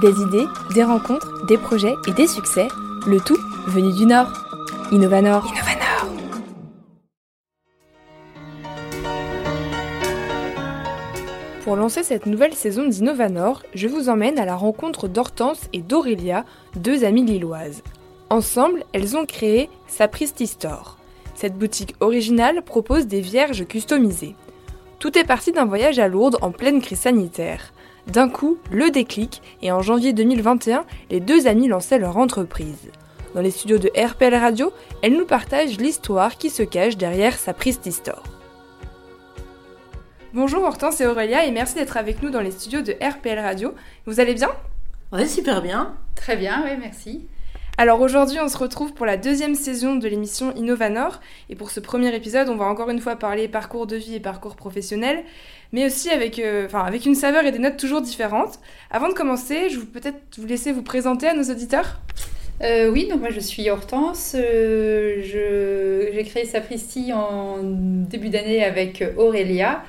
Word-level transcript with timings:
Des 0.00 0.22
idées, 0.22 0.46
des 0.74 0.82
rencontres, 0.82 1.44
des 1.44 1.58
projets 1.58 1.94
et 2.08 2.12
des 2.12 2.26
succès, 2.26 2.68
le 3.06 3.20
tout 3.20 3.36
venu 3.66 3.92
du 3.92 4.06
Nord. 4.06 4.32
Innovanor. 4.92 5.44
Innovanor. 5.46 5.80
Pour 11.64 11.76
lancer 11.76 12.02
cette 12.02 12.24
nouvelle 12.24 12.54
saison 12.54 12.88
d'Innovanor, 12.88 13.62
je 13.74 13.88
vous 13.88 14.08
emmène 14.08 14.38
à 14.38 14.46
la 14.46 14.56
rencontre 14.56 15.06
d'Hortense 15.06 15.68
et 15.74 15.82
d'Aurélia, 15.82 16.46
deux 16.76 17.04
amies 17.04 17.26
lilloises. 17.26 17.82
Ensemble, 18.30 18.84
elles 18.94 19.18
ont 19.18 19.26
créé 19.26 19.68
Sapristi 19.86 20.46
Store. 20.46 20.96
Cette 21.34 21.58
boutique 21.58 21.94
originale 22.00 22.62
propose 22.62 23.06
des 23.06 23.20
vierges 23.20 23.66
customisées. 23.66 24.34
Tout 24.98 25.18
est 25.18 25.24
parti 25.24 25.52
d'un 25.52 25.66
voyage 25.66 25.98
à 25.98 26.08
Lourdes 26.08 26.38
en 26.40 26.52
pleine 26.52 26.80
crise 26.80 27.00
sanitaire. 27.00 27.72
D'un 28.12 28.28
coup, 28.28 28.58
le 28.72 28.90
déclic, 28.90 29.40
et 29.62 29.70
en 29.70 29.82
janvier 29.82 30.12
2021, 30.12 30.84
les 31.10 31.20
deux 31.20 31.46
amies 31.46 31.68
lançaient 31.68 32.00
leur 32.00 32.16
entreprise. 32.16 32.90
Dans 33.36 33.40
les 33.40 33.52
studios 33.52 33.78
de 33.78 33.88
RPL 33.96 34.34
Radio, 34.34 34.72
elles 35.00 35.16
nous 35.16 35.26
partagent 35.26 35.78
l'histoire 35.78 36.36
qui 36.36 36.50
se 36.50 36.64
cache 36.64 36.96
derrière 36.96 37.38
sa 37.38 37.54
Store. 37.92 38.24
Bonjour 40.34 40.64
Hortense 40.64 41.00
et 41.00 41.06
Aurélia 41.06 41.44
et 41.44 41.52
merci 41.52 41.76
d'être 41.76 41.96
avec 41.96 42.20
nous 42.20 42.30
dans 42.30 42.40
les 42.40 42.50
studios 42.50 42.82
de 42.82 42.94
RPL 43.00 43.38
Radio. 43.38 43.74
Vous 44.06 44.18
allez 44.18 44.34
bien? 44.34 44.50
Ouais, 45.12 45.26
super 45.26 45.62
bien. 45.62 45.94
Très 46.16 46.36
bien, 46.36 46.64
oui, 46.64 46.76
merci. 46.80 47.28
Alors 47.80 48.02
aujourd'hui, 48.02 48.36
on 48.38 48.48
se 48.48 48.58
retrouve 48.58 48.92
pour 48.92 49.06
la 49.06 49.16
deuxième 49.16 49.54
saison 49.54 49.96
de 49.96 50.06
l'émission 50.06 50.54
Innovanor. 50.54 51.18
Et 51.48 51.56
pour 51.56 51.70
ce 51.70 51.80
premier 51.80 52.14
épisode, 52.14 52.50
on 52.50 52.56
va 52.56 52.66
encore 52.66 52.90
une 52.90 52.98
fois 52.98 53.16
parler 53.16 53.48
parcours 53.48 53.86
de 53.86 53.96
vie 53.96 54.16
et 54.16 54.20
parcours 54.20 54.54
professionnel, 54.54 55.24
mais 55.72 55.86
aussi 55.86 56.10
avec, 56.10 56.38
euh, 56.40 56.68
avec 56.74 57.06
une 57.06 57.14
saveur 57.14 57.46
et 57.46 57.52
des 57.52 57.58
notes 57.58 57.78
toujours 57.78 58.02
différentes. 58.02 58.58
Avant 58.90 59.08
de 59.08 59.14
commencer, 59.14 59.70
je 59.70 59.78
vais 59.78 59.86
peut-être 59.86 60.20
vous 60.36 60.46
laisser 60.46 60.72
vous 60.72 60.82
présenter 60.82 61.26
à 61.26 61.32
nos 61.32 61.44
auditeurs. 61.44 62.00
Euh, 62.62 62.90
oui, 62.90 63.08
donc 63.08 63.20
moi 63.20 63.30
je 63.30 63.40
suis 63.40 63.70
Hortense. 63.70 64.36
Euh, 64.38 65.22
j'ai 65.22 66.22
créé 66.24 66.44
Sapristi 66.44 67.14
en 67.14 67.62
début 67.62 68.28
d'année 68.28 68.62
avec 68.62 69.02
Aurélia, 69.16 69.84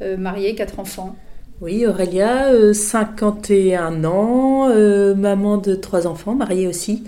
mariée, 0.00 0.54
quatre 0.54 0.78
enfants. 0.78 1.16
Oui, 1.60 1.86
Aurélia, 1.88 2.72
51 2.72 4.04
ans, 4.04 4.68
maman 5.16 5.56
de 5.56 5.74
trois 5.74 6.06
enfants, 6.06 6.36
mariée 6.36 6.68
aussi. 6.68 7.02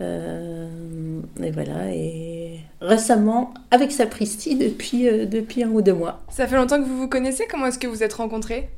Euh, 0.00 1.20
et 1.42 1.50
voilà, 1.50 1.94
et 1.94 2.53
récemment 2.80 3.54
avec 3.70 3.92
Sapristi 3.92 4.56
depuis, 4.56 5.08
euh, 5.08 5.26
depuis 5.26 5.62
un 5.64 5.70
ou 5.70 5.82
deux 5.82 5.94
mois. 5.94 6.20
Ça 6.30 6.46
fait 6.46 6.56
longtemps 6.56 6.78
que 6.78 6.86
vous 6.86 6.98
vous 6.98 7.08
connaissez 7.08 7.46
Comment 7.50 7.66
est-ce 7.66 7.78
que 7.78 7.86
vous 7.86 8.02
êtes 8.02 8.14
rencontrés? 8.14 8.68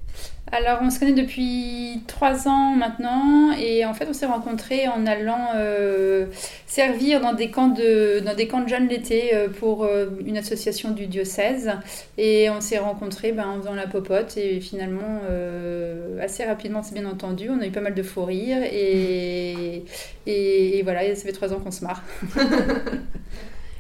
Alors, 0.53 0.79
on 0.81 0.91
se 0.91 1.01
connaît 1.01 1.13
depuis 1.13 2.03
trois 2.07 2.47
ans 2.47 2.77
maintenant, 2.77 3.51
et 3.59 3.85
en 3.85 3.95
fait, 3.95 4.07
on 4.09 4.13
s'est 4.13 4.27
rencontrés 4.27 4.87
en 4.87 5.05
allant 5.05 5.49
euh, 5.57 6.27
servir 6.69 7.21
dans 7.21 7.33
des 7.33 7.51
camps 7.51 7.67
de, 7.67 8.21
dans 8.21 8.35
des 8.35 8.47
camps 8.47 8.61
de 8.61 8.69
jeunes 8.69 8.87
l'été 8.87 9.35
euh, 9.35 9.49
pour 9.49 9.83
euh, 9.83 10.07
une 10.25 10.37
association 10.39 10.93
du 10.93 11.09
diocèse. 11.09 11.73
Et 12.17 12.49
on 12.49 12.61
s'est 12.61 12.79
rencontrés 12.79 13.33
ben, 13.33 13.49
en 13.49 13.61
faisant 13.61 13.75
la 13.75 13.89
popote, 13.89 14.37
et 14.37 14.61
finalement, 14.61 15.21
assez 16.23 16.45
rapidement, 16.45 16.85
c'est 16.85 16.95
bien 16.95 17.07
entendu, 17.07 17.51
on 17.51 17.61
a 17.61 17.67
eu 17.67 17.73
pas 17.73 17.81
mal 17.81 17.95
de 17.95 18.03
faux 18.05 18.25
rires, 18.25 18.63
et, 18.63 19.85
et, 20.27 20.79
et 20.79 20.83
voilà, 20.85 21.13
ça 21.17 21.23
fait 21.23 21.33
trois 21.33 21.53
ans 21.53 21.59
qu'on 21.59 21.73
se 21.73 21.85
marre. 21.85 22.05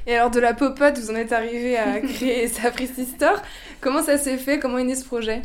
Et 0.09 0.15
alors 0.15 0.31
de 0.31 0.39
la 0.39 0.55
popote, 0.55 0.99
vous 0.99 1.11
en 1.11 1.17
êtes 1.17 1.33
arrivé 1.33 1.77
à 1.77 2.01
créer 2.01 2.47
Sapristi 2.47 3.05
Store. 3.05 3.43
Comment 3.81 4.03
ça 4.03 4.19
s'est 4.19 4.37
fait? 4.37 4.59
Comment 4.61 4.79
est 4.79 4.85
né 4.85 4.95
ce 4.95 5.05
projet? 5.05 5.43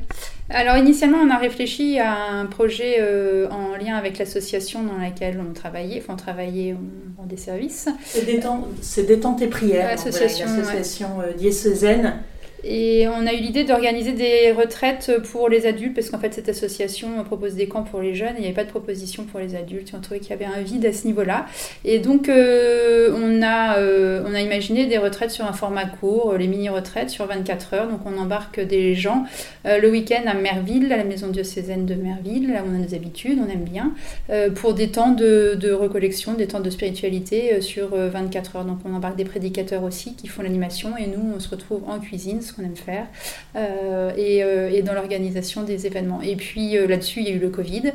Alors 0.50 0.78
initialement, 0.78 1.17
on 1.17 1.30
a 1.31 1.38
réfléchi 1.38 2.00
à 2.00 2.14
un 2.14 2.45
projet 2.45 2.98
euh, 3.00 3.50
en 3.50 3.76
lien 3.76 3.95
avec 3.95 4.20
l'association 4.20 4.84
dans 4.84 4.98
laquelle 4.98 5.39
on 5.39 5.54
travaillait. 5.54 6.00
Enfin, 6.02 6.14
on 6.14 6.17
travaillait, 6.17 6.76
on, 7.17 7.26
des 7.26 7.38
services. 7.38 7.89
C'est 8.04 8.26
Détente, 8.26 9.42
et 9.42 9.48
Prières. 9.48 9.88
L'association 9.88 11.21
euh, 11.21 11.33
diocésaine 11.33 12.21
et 12.64 13.08
on 13.08 13.26
a 13.26 13.33
eu 13.33 13.38
l'idée 13.38 13.64
d'organiser 13.64 14.11
des 14.11 14.52
retraites 14.52 15.11
pour 15.32 15.49
les 15.49 15.66
adultes, 15.66 15.95
parce 15.95 16.10
qu'en 16.10 16.20
fait, 16.20 16.33
cette 16.33 16.49
association 16.49 17.23
propose 17.23 17.55
des 17.55 17.67
camps 17.67 17.83
pour 17.83 18.02
les 18.02 18.14
jeunes, 18.14 18.36
et 18.36 18.39
il 18.39 18.42
n'y 18.42 18.45
avait 18.45 18.55
pas 18.55 18.64
de 18.64 18.70
proposition 18.70 19.23
pour 19.23 19.39
les 19.39 19.55
adultes. 19.55 19.92
On 19.95 19.99
trouvait 19.99 20.20
qu'il 20.20 20.30
y 20.30 20.33
avait 20.33 20.45
un 20.45 20.61
vide 20.61 20.86
à 20.86 20.94
ce 20.94 21.08
niveau-là. 21.08 21.48
Et 21.86 22.00
donc, 22.00 22.30
euh, 22.30 23.11
on, 23.16 23.42
a, 23.42 23.77
euh, 23.77 24.23
on 24.27 24.36
a 24.36 24.42
imaginé 24.42 24.86
des 24.86 25.00
retraites 25.00 25.32
sur 25.32 25.45
un 25.45 25.54
format 25.54 25.86
court, 25.86 26.36
les 26.38 26.48
mini-retraites 26.48 27.10
sur 27.10 27.26
24 27.26 27.73
heures. 27.73 27.88
Donc, 27.88 28.02
on 28.05 28.17
embarque 28.17 28.60
des 28.60 28.94
gens 28.94 29.26
euh, 29.66 29.80
le 29.80 29.89
week-end 29.89 30.23
à 30.27 30.36
Merville, 30.36 30.92
à 30.94 30.98
la 30.98 31.04
maison 31.04 31.27
diocésaine 31.27 31.86
de 31.86 31.95
Merville, 31.95 32.52
là 32.52 32.64
où 32.64 32.71
on 32.71 32.76
a 32.76 32.77
nos 32.77 32.94
habitudes, 32.94 33.39
on 33.45 33.50
aime 33.50 33.64
bien, 33.64 33.94
pour 34.55 34.73
des 34.73 34.89
temps 34.89 35.11
de, 35.11 35.58
de, 35.60 35.71
recollection, 35.71 36.33
des 36.33 36.48
temps 36.48 36.60
de 36.60 36.70
spiritualité 36.70 37.61
sur 37.61 37.95
24 37.95 38.58
heures. 38.58 38.66
Donc, 38.66 38.80
on 38.86 38.94
embarque 38.94 39.16
des 39.16 39.26
prédicateurs 39.26 39.83
aussi 39.83 40.16
qui 40.16 40.27
font 40.27 40.44
l'animation, 40.44 40.95
et 40.98 41.08
nous, 41.08 41.33
on 41.36 41.39
se 41.39 41.50
retrouve 41.50 41.83
en 41.88 42.00
cuisine 42.00 42.42
qu'on 42.54 42.64
aime 42.64 42.76
faire, 42.76 43.08
euh, 43.56 44.12
euh, 44.17 44.70
et, 44.70 44.82
dans 44.82 44.94
l'organisation 44.94 45.64
des 45.64 45.88
événements. 45.88 46.22
Et 46.22 46.36
puis 46.36 46.78
euh, 46.78 46.88
là-dessus, 46.88 47.22
il 47.22 47.28
y 47.28 47.32
a 47.32 47.36
eu 47.36 47.39
le 47.39 47.50
Covid. 47.50 47.92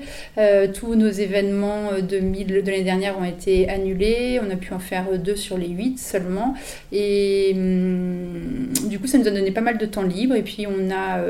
tous 0.75 0.95
nos 0.95 1.09
événements 1.09 1.93
de, 2.01 2.19
de 2.19 2.71
l'année 2.71 2.83
dernière 2.83 3.19
ont 3.19 3.25
été 3.25 3.69
annulés. 3.69 4.41
On 4.47 4.51
a 4.51 4.57
pu 4.57 4.73
en 4.73 4.79
faire 4.79 5.19
deux 5.19 5.37
sur 5.37 5.59
les 5.59 5.69
huit 5.69 5.99
seulement. 5.99 6.55
Et 6.93 7.53
hum, 7.55 8.69
du 8.89 8.99
coup, 8.99 9.07
ça 9.07 9.19
nous 9.19 9.27
a 9.27 9.31
donné 9.31 9.51
pas 9.51 9.61
mal 9.61 9.79
de 9.79 9.87
temps 9.87 10.03
libre. 10.03 10.35
Et 10.35 10.43
puis, 10.43 10.67
on 10.67 10.91
a, 10.91 11.21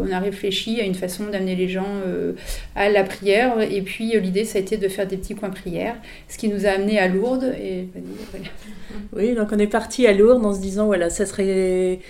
on 0.00 0.10
a 0.10 0.18
réfléchi 0.18 0.80
à 0.80 0.84
une 0.84 0.94
façon 0.94 1.26
d'amener 1.26 1.56
les 1.56 1.68
gens 1.68 1.88
à 2.74 2.88
la 2.88 3.04
prière. 3.04 3.60
Et 3.60 3.82
puis, 3.82 4.18
l'idée, 4.20 4.44
ça 4.44 4.58
a 4.58 4.60
été 4.60 4.76
de 4.76 4.88
faire 4.88 5.06
des 5.06 5.16
petits 5.16 5.34
coins 5.34 5.50
prières, 5.50 5.96
ce 6.28 6.38
qui 6.38 6.48
nous 6.48 6.66
a 6.66 6.70
amené 6.70 6.98
à 6.98 7.08
Lourdes. 7.08 7.54
Oui, 9.14 9.34
donc 9.34 9.48
on 9.52 9.58
est 9.58 9.66
parti 9.66 10.06
à 10.06 10.12
Lourdes 10.12 10.44
en 10.44 10.54
se 10.54 10.60
disant, 10.60 10.86
voilà, 10.86 11.10
ça 11.10 11.26
serait 11.26 12.00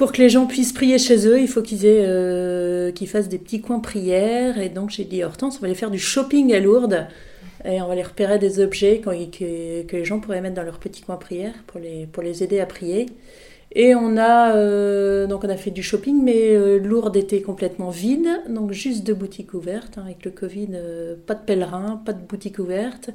pour 0.00 0.12
que 0.12 0.22
les 0.22 0.30
gens 0.30 0.46
puissent 0.46 0.72
prier 0.72 0.96
chez 0.96 1.26
eux, 1.26 1.38
il 1.38 1.46
faut 1.46 1.60
qu'ils 1.60 1.82
euh, 1.84 2.90
fassent 3.06 3.28
des 3.28 3.36
petits 3.36 3.60
coins 3.60 3.80
prières. 3.80 4.58
Et 4.58 4.70
donc 4.70 4.88
j'ai 4.88 5.04
dit 5.04 5.22
Hortense, 5.22 5.58
on 5.58 5.60
va 5.60 5.66
aller 5.66 5.74
faire 5.74 5.90
du 5.90 5.98
shopping 5.98 6.54
à 6.54 6.58
Lourdes. 6.58 7.06
Et 7.66 7.82
on 7.82 7.86
va 7.86 7.92
aller 7.92 8.02
repérer 8.02 8.38
des 8.38 8.60
objets 8.60 9.02
que, 9.04 9.82
que, 9.82 9.96
les 9.96 10.04
gens 10.06 10.18
pourraient 10.18 10.40
mettre 10.40 10.54
dans 10.54 10.62
leur 10.62 10.78
petit 10.78 11.02
coin 11.02 11.16
prière 11.16 11.52
pour 11.66 11.80
les, 11.80 12.06
pour 12.06 12.22
les 12.22 12.42
aider 12.42 12.60
à 12.60 12.64
prier. 12.64 13.10
Et 13.72 13.94
on 13.94 14.16
a, 14.16 14.56
euh, 14.56 15.28
donc 15.28 15.44
on 15.44 15.48
a 15.48 15.56
fait 15.56 15.70
du 15.70 15.82
shopping, 15.82 16.20
mais 16.24 16.56
euh, 16.56 16.78
Lourdes 16.78 17.16
était 17.16 17.40
complètement 17.40 17.90
vide, 17.90 18.28
donc 18.48 18.72
juste 18.72 19.04
deux 19.04 19.14
boutiques 19.14 19.54
ouvertes. 19.54 19.96
Hein, 19.96 20.02
avec 20.06 20.24
le 20.24 20.32
Covid, 20.32 20.70
euh, 20.74 21.14
pas 21.24 21.34
de 21.34 21.44
pèlerins, 21.44 22.02
pas 22.04 22.12
de 22.12 22.20
boutique 22.20 22.58
ouverte. 22.58 23.10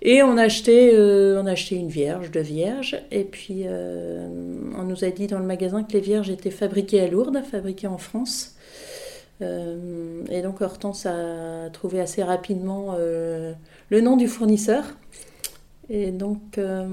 Et 0.00 0.22
on 0.22 0.36
a 0.36 0.44
acheté, 0.44 0.92
on 0.96 1.46
a 1.46 1.50
acheté 1.50 1.74
une 1.74 1.88
vierge, 1.88 2.30
deux 2.30 2.40
vierges. 2.40 2.96
Et 3.10 3.24
puis 3.24 3.64
on 3.66 4.84
nous 4.84 5.04
a 5.04 5.10
dit 5.10 5.26
dans 5.26 5.40
le 5.40 5.44
magasin 5.44 5.82
que 5.82 5.92
les 5.92 6.00
vierges 6.00 6.30
étaient 6.30 6.52
fabriquées 6.52 7.00
à 7.00 7.08
Lourdes, 7.08 7.42
fabriquées 7.42 7.88
en 7.88 7.98
France. 7.98 8.54
et 9.40 10.42
donc 10.42 10.60
Hortense 10.60 11.06
a 11.06 11.68
trouvé 11.72 11.98
assez 12.00 12.22
rapidement 12.22 12.94
le 12.96 14.00
nom 14.00 14.16
du 14.16 14.28
fournisseur. 14.28 14.84
Et 15.90 16.10
donc, 16.10 16.58
euh, 16.58 16.86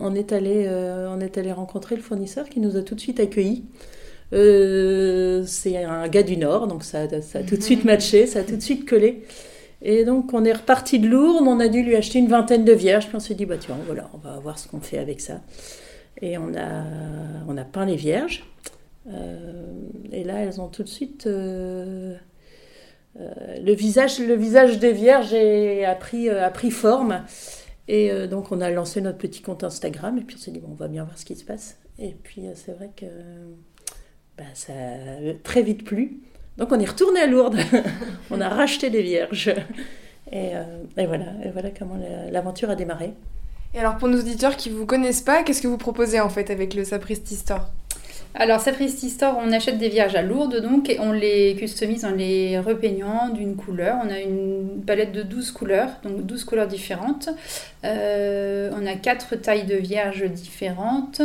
on, 0.00 0.14
est 0.14 0.32
allé, 0.32 0.66
euh, 0.68 1.08
on 1.10 1.20
est 1.20 1.36
allé 1.36 1.50
rencontrer 1.50 1.96
le 1.96 2.02
fournisseur 2.02 2.48
qui 2.48 2.60
nous 2.60 2.76
a 2.76 2.82
tout 2.82 2.94
de 2.94 3.00
suite 3.00 3.18
accueillis. 3.18 3.64
Euh, 4.32 5.44
c'est 5.46 5.82
un 5.84 6.06
gars 6.08 6.22
du 6.22 6.36
Nord, 6.36 6.68
donc 6.68 6.84
ça, 6.84 7.08
ça, 7.22 7.40
a 7.40 7.42
tout 7.42 7.56
de 7.56 7.62
suite 7.62 7.84
matché, 7.92 8.26
ça 8.26 8.40
a 8.40 8.42
tout 8.42 8.56
de 8.56 8.62
suite 8.62 8.88
collé. 8.88 9.24
Et 9.82 10.04
donc, 10.04 10.32
on 10.32 10.44
est 10.44 10.52
reparti 10.52 11.00
de 11.00 11.08
Lourdes, 11.08 11.46
on 11.46 11.58
a 11.58 11.68
dû 11.68 11.82
lui 11.82 11.96
acheter 11.96 12.18
une 12.20 12.28
vingtaine 12.28 12.64
de 12.64 12.72
vierges, 12.72 13.08
puis 13.08 13.16
on 13.16 13.20
s'est 13.20 13.34
dit, 13.34 13.46
bah 13.46 13.56
tiens, 13.58 13.76
voilà, 13.86 14.10
on 14.14 14.18
va 14.18 14.38
voir 14.38 14.58
ce 14.58 14.68
qu'on 14.68 14.80
fait 14.80 14.98
avec 14.98 15.20
ça. 15.20 15.40
Et 16.22 16.38
on 16.38 16.54
a, 16.54 16.84
on 17.48 17.56
a 17.56 17.64
peint 17.64 17.84
les 17.84 17.96
vierges. 17.96 18.44
et 20.12 20.24
là, 20.24 20.38
elles 20.38 20.60
ont 20.60 20.68
tout 20.68 20.82
de 20.82 20.88
suite. 20.88 21.26
le, 21.26 22.16
visage, 23.74 24.18
le 24.18 24.34
visage 24.34 24.78
des 24.78 24.92
vierges 24.92 25.34
a 25.34 25.94
pris, 25.94 26.30
a 26.30 26.50
pris 26.50 26.70
forme. 26.70 27.22
Et 27.88 28.10
euh, 28.10 28.26
donc, 28.26 28.50
on 28.52 28.60
a 28.60 28.70
lancé 28.70 29.00
notre 29.00 29.18
petit 29.18 29.42
compte 29.42 29.64
Instagram 29.64 30.18
et 30.18 30.22
puis 30.22 30.36
on 30.36 30.40
s'est 30.40 30.50
dit, 30.50 30.60
bon, 30.60 30.68
on 30.72 30.74
va 30.74 30.88
bien 30.88 31.04
voir 31.04 31.16
ce 31.18 31.24
qui 31.24 31.36
se 31.36 31.44
passe. 31.44 31.78
Et 31.98 32.16
puis, 32.22 32.46
euh, 32.46 32.52
c'est 32.54 32.72
vrai 32.72 32.90
que 32.96 33.06
bah, 34.36 34.44
ça 34.54 34.72
a 34.72 35.34
très 35.42 35.62
vite 35.62 35.84
plu. 35.84 36.20
Donc, 36.56 36.72
on 36.72 36.80
est 36.80 36.88
retourné 36.88 37.20
à 37.20 37.26
Lourdes. 37.26 37.58
on 38.30 38.40
a 38.40 38.48
racheté 38.48 38.90
des 38.90 39.02
vierges. 39.02 39.54
Et, 40.32 40.56
euh, 40.56 40.82
et 40.96 41.06
voilà, 41.06 41.26
et 41.44 41.50
voilà 41.50 41.70
comment 41.70 41.98
l'aventure 42.30 42.70
a 42.70 42.74
démarré. 42.74 43.12
Et 43.74 43.78
alors, 43.78 43.96
pour 43.98 44.08
nos 44.08 44.18
auditeurs 44.18 44.56
qui 44.56 44.70
ne 44.70 44.74
vous 44.74 44.86
connaissent 44.86 45.20
pas, 45.20 45.42
qu'est-ce 45.42 45.62
que 45.62 45.68
vous 45.68 45.78
proposez 45.78 46.18
en 46.20 46.28
fait 46.28 46.50
avec 46.50 46.74
le 46.74 46.84
Sapristi 46.84 47.36
Store? 47.36 47.70
Alors, 48.38 48.60
Sapristi 48.60 49.08
Store, 49.08 49.38
on 49.42 49.50
achète 49.50 49.78
des 49.78 49.88
vierges 49.88 50.14
à 50.14 50.20
Lourdes 50.20 50.60
donc 50.60 50.90
et 50.90 51.00
on 51.00 51.12
les 51.12 51.56
customise 51.56 52.04
en 52.04 52.10
les 52.10 52.58
repeignant 52.58 53.30
d'une 53.30 53.56
couleur. 53.56 53.96
On 54.04 54.10
a 54.10 54.20
une 54.20 54.82
palette 54.86 55.12
de 55.12 55.22
12 55.22 55.52
couleurs, 55.52 55.88
donc 56.02 56.26
12 56.26 56.44
couleurs 56.44 56.66
différentes. 56.66 57.30
Euh, 57.84 58.70
on 58.74 58.84
a 58.84 58.94
quatre 58.94 59.36
tailles 59.36 59.64
de 59.64 59.76
vierges 59.76 60.24
différentes 60.24 61.22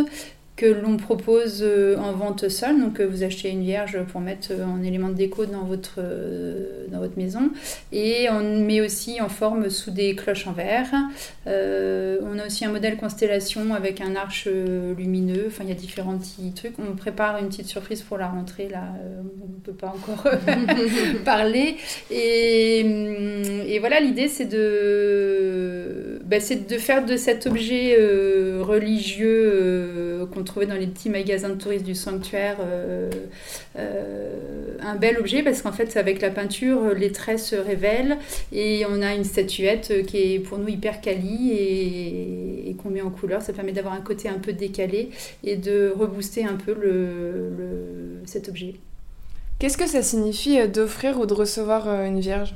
l'on 0.65 0.97
propose 0.97 1.65
en 1.97 2.13
vente 2.13 2.49
seule. 2.49 2.79
Donc 2.79 3.01
vous 3.01 3.23
achetez 3.23 3.49
une 3.49 3.63
vierge 3.63 3.97
pour 4.11 4.21
mettre 4.21 4.51
en 4.53 4.83
élément 4.83 5.09
de 5.09 5.15
déco 5.15 5.45
dans 5.45 5.63
votre, 5.63 5.99
dans 6.89 6.99
votre 6.99 7.17
maison. 7.17 7.51
Et 7.91 8.27
on 8.29 8.61
met 8.61 8.81
aussi 8.81 9.21
en 9.21 9.29
forme 9.29 9.69
sous 9.69 9.91
des 9.91 10.15
cloches 10.15 10.47
en 10.47 10.53
verre. 10.53 10.91
on 11.45 12.39
a 12.39 12.45
aussi 12.45 12.65
un 12.65 12.71
modèle 12.71 12.97
constellation 12.97 13.73
avec 13.73 14.01
un 14.01 14.15
arche 14.15 14.47
lumineux. 14.97 15.45
Enfin, 15.47 15.63
il 15.63 15.69
y 15.69 15.73
a 15.73 15.75
différents 15.75 16.17
petits 16.17 16.51
trucs. 16.53 16.73
On 16.79 16.95
prépare 16.95 17.37
une 17.37 17.47
petite 17.47 17.67
surprise 17.67 18.01
pour 18.01 18.17
la 18.17 18.27
rentrée. 18.27 18.67
Là, 18.69 18.93
on 19.41 19.47
ne 19.47 19.59
peut 19.63 19.73
pas 19.73 19.87
encore 19.87 20.25
parler. 21.25 21.77
Et, 22.09 22.79
et 22.79 23.79
voilà, 23.79 23.99
l'idée, 23.99 24.27
c'est 24.27 24.45
de, 24.45 26.19
bah, 26.25 26.37
de 26.37 26.77
faire 26.77 27.05
de 27.05 27.17
cet 27.17 27.47
objet 27.47 27.95
euh, 27.99 28.61
religieux 28.61 29.51
euh, 29.53 30.25
qu'on 30.25 30.43
trouvait 30.51 30.65
dans 30.65 30.75
les 30.75 30.87
petits 30.87 31.09
magasins 31.09 31.49
de 31.49 31.55
touristes 31.55 31.85
du 31.85 31.95
sanctuaire 31.95 32.57
euh, 32.59 33.09
un 34.81 34.95
bel 34.95 35.17
objet 35.17 35.43
parce 35.43 35.61
qu'en 35.61 35.71
fait, 35.71 35.95
avec 35.97 36.21
la 36.21 36.29
peinture, 36.29 36.93
les 36.93 37.11
traits 37.11 37.39
se 37.39 37.55
révèlent 37.55 38.17
et 38.51 38.85
on 38.89 39.01
a 39.01 39.13
une 39.15 39.23
statuette 39.23 40.05
qui 40.05 40.35
est 40.35 40.39
pour 40.39 40.57
nous 40.57 40.67
hyper 40.67 41.01
quali 41.01 41.51
et, 41.51 42.75
qu'on 42.81 42.89
met 42.89 43.01
en 43.01 43.09
couleur. 43.09 43.41
Ça 43.41 43.53
permet 43.53 43.71
d'avoir 43.73 43.93
un 43.93 44.01
côté 44.01 44.29
un 44.29 44.39
peu 44.39 44.53
décalé 44.53 45.09
et 45.43 45.55
de 45.55 45.93
rebooster 45.95 46.45
un 46.45 46.55
peu 46.55 46.73
le, 46.73 48.21
cet 48.25 48.49
objet. 48.49 48.75
Qu'est-ce 49.59 49.77
que 49.77 49.87
ça 49.87 50.01
signifie 50.01 50.67
d'offrir 50.67 51.19
ou 51.19 51.25
de 51.25 51.33
recevoir 51.33 51.87
une 51.87 52.19
vierge? 52.19 52.55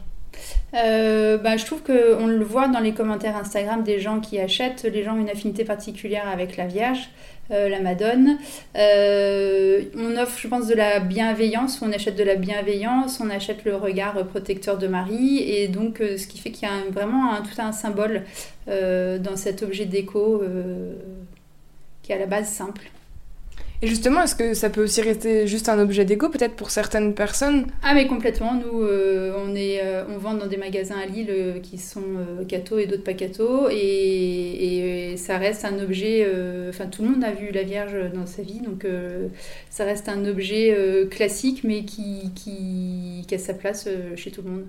Euh, 0.74 1.38
bah, 1.38 1.58
je 1.58 1.66
trouve 1.66 1.82
qu'on 1.84 2.28
le 2.28 2.44
voit 2.44 2.68
dans 2.68 2.80
les 2.80 2.94
commentaires 2.94 3.38
Instagram 3.38 3.84
des 3.84 4.00
gens 4.00 4.20
qui 4.20 4.40
achètent. 4.40 4.84
Les 4.84 5.04
gens 5.04 5.16
ont 5.16 5.22
une 5.22 5.30
affinité 5.30 5.64
particulière 5.64 6.28
avec 6.28 6.58
la 6.58 6.68
Vierge, 6.68 7.10
euh, 7.52 7.70
la 7.70 7.80
Madone. 7.80 8.38
Euh, 8.76 9.84
on 9.98 10.18
offre, 10.18 10.40
je 10.40 10.48
pense, 10.48 10.68
de 10.68 10.74
la 10.74 11.00
bienveillance. 11.00 11.82
On 11.82 11.92
achète 11.92 12.16
de 12.16 12.24
la 12.24 12.36
bienveillance, 12.36 13.20
on 13.22 13.30
achète 13.30 13.66
le 13.66 13.76
regard 13.76 14.26
protecteur 14.28 14.78
de 14.78 14.88
Marie. 14.88 15.40
Et 15.40 15.68
donc, 15.68 15.98
ce 16.00 16.28
qui 16.28 16.40
fait 16.40 16.52
qu'il 16.52 16.68
y 16.68 16.72
a 16.72 16.92
vraiment 16.92 17.36
tout 17.42 17.62
un 17.62 17.72
symbole 17.72 18.24
dans 18.68 19.36
cet 19.36 19.64
objet 19.64 19.86
déco 19.86 20.44
qui 22.02 22.12
est 22.12 22.16
à 22.16 22.20
la 22.20 22.26
base 22.26 22.50
simple. 22.50 22.90
Et 23.86 23.88
justement, 23.88 24.24
est-ce 24.24 24.34
que 24.34 24.56
ça 24.56 24.72
peut 24.72 24.82
aussi 24.82 25.04
rester 25.04 25.46
juste 25.46 25.70
un 25.70 25.78
objet 25.78 26.06
d'égo, 26.06 26.30
peut-être 26.30 26.56
pour 26.56 26.72
certaines 26.72 27.14
personnes? 27.14 27.68
Ah, 27.84 27.94
mais 27.94 28.08
complètement. 28.08 28.56
Nous, 28.56 28.82
euh, 28.82 29.32
on, 29.38 29.54
est, 29.54 29.80
euh, 29.84 30.06
on 30.10 30.18
vend 30.18 30.34
dans 30.34 30.48
des 30.48 30.58
magasins 30.58 30.96
à 30.98 31.06
Lille 31.06 31.28
euh, 31.30 31.60
qui 31.60 31.78
sont 31.78 32.02
Cato 32.48 32.80
et 32.80 32.88
d'autres 32.88 33.04
pas 33.04 33.14
Cato. 33.14 33.70
Et, 33.70 35.14
ça 35.18 35.38
reste 35.38 35.66
un 35.66 35.78
objet. 35.78 36.28
Enfin, 36.68 36.88
tout 36.88 37.04
le 37.04 37.10
monde 37.10 37.24
a 37.24 37.32
vu 37.32 37.52
la 37.52 37.62
Vierge 37.62 37.96
dans 38.16 38.26
sa 38.26 38.42
vie. 38.42 38.60
Donc, 38.60 38.88
ça 39.70 39.86
reste 39.86 40.10
un 40.10 40.26
objet 40.26 40.76
classique, 41.12 41.64
mais 41.64 41.86
qui, 41.86 42.32
qui, 42.34 43.24
qui 43.28 43.36
a 43.36 43.38
sa 43.38 43.54
place 43.54 43.88
chez 44.16 44.32
tout 44.32 44.42
le 44.42 44.50
monde. 44.50 44.66